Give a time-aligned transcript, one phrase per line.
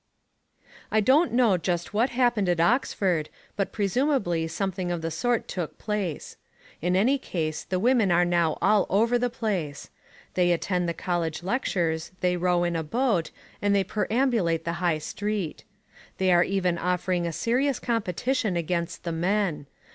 [0.89, 5.77] I don't know just what happened at Oxford but presumably something of the sort took
[5.77, 6.37] place.
[6.81, 9.91] In any case the women are now all over the place.
[10.33, 13.29] They attend the college lectures, they row in a boat,
[13.61, 15.65] and they perambulate the High Street.
[16.17, 19.67] They are even offering a serious competition against the men.